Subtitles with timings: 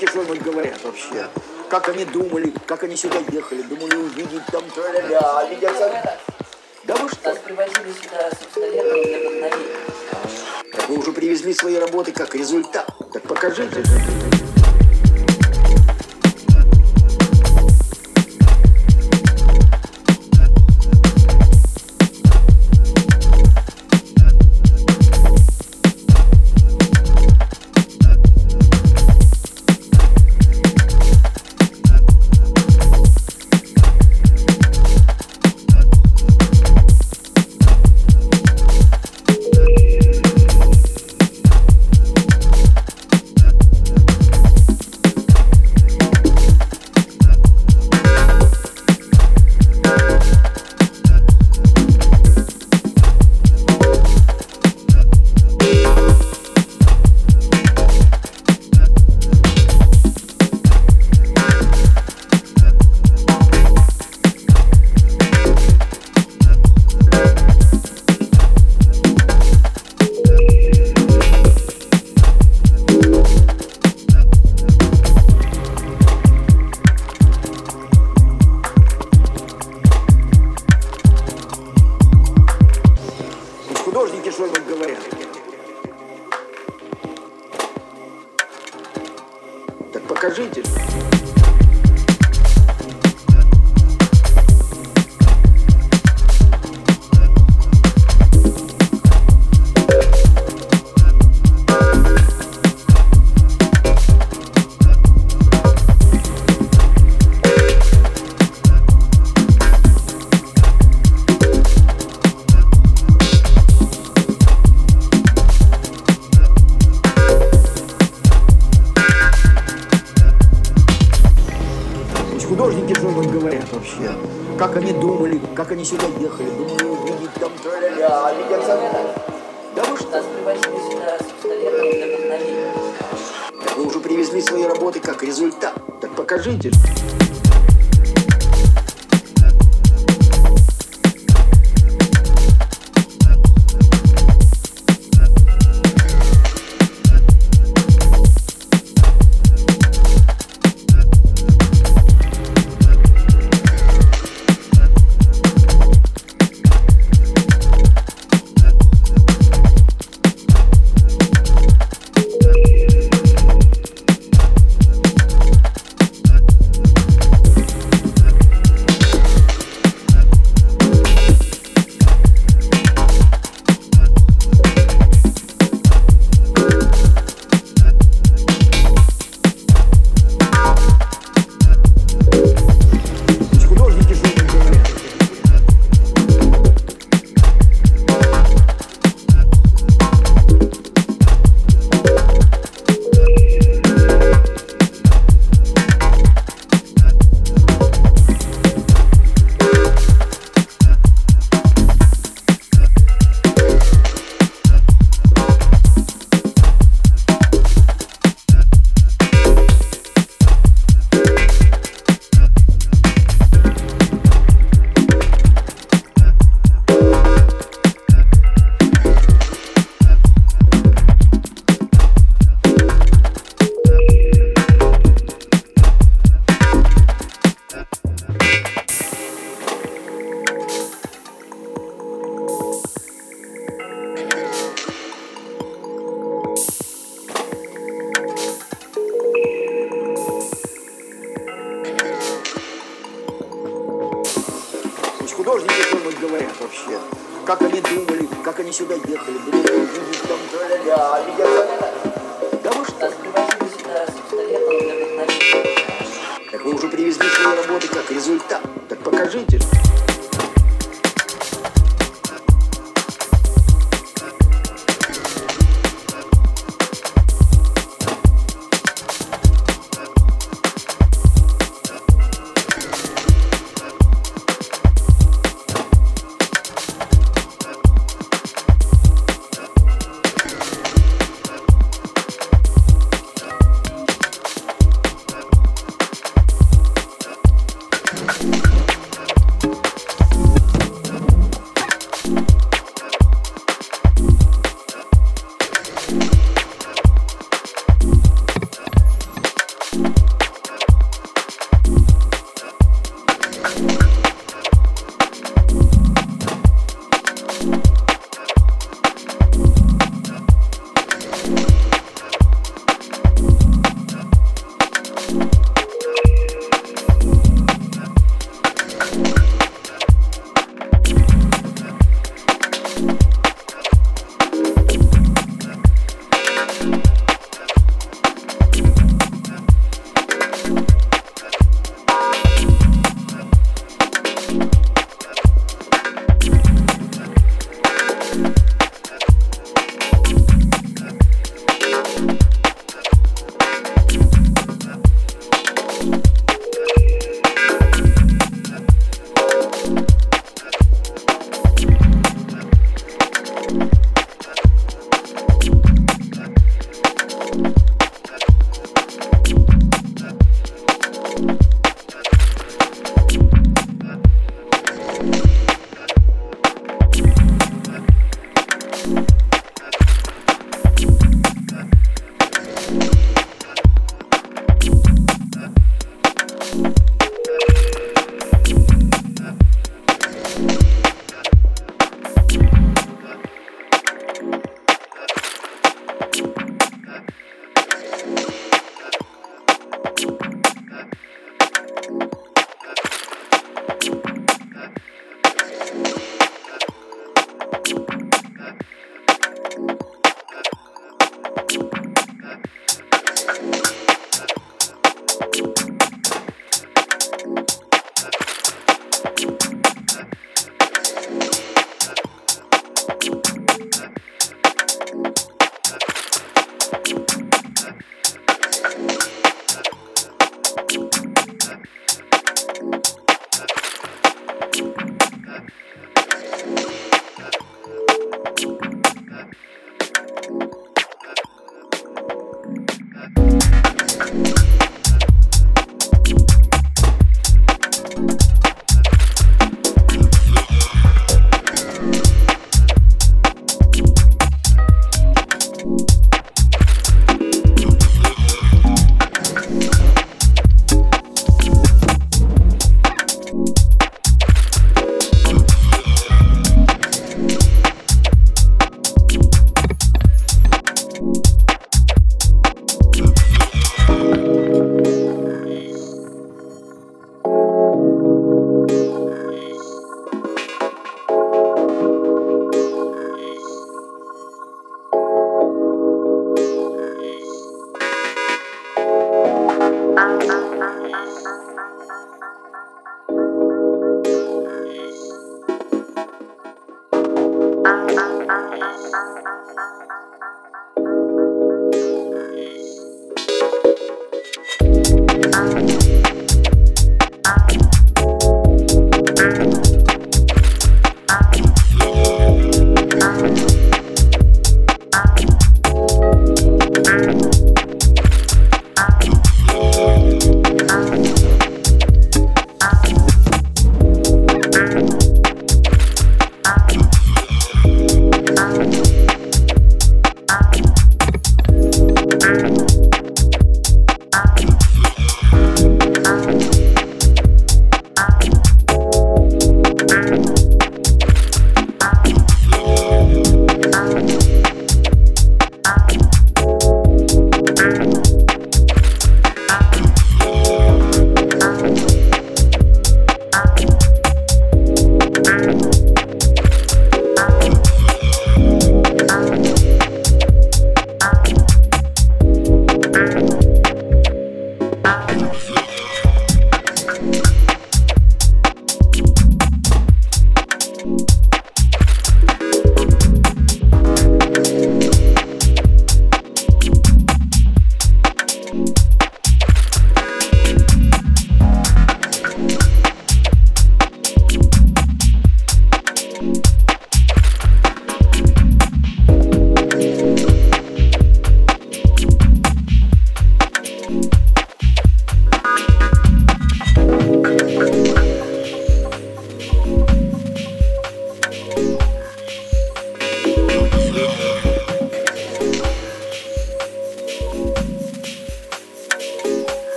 [0.00, 1.28] Пусть что они говорят вообще.
[1.68, 5.74] Как они думали, как они сюда ехали, думали увидеть там тра-ля-ля, а видят
[6.84, 7.28] Да вы что?
[7.28, 9.58] Нас привозили сюда собственно, для вдохновения.
[10.88, 12.86] Вы уже привезли свои работы как результат.
[13.12, 13.84] Так покажите.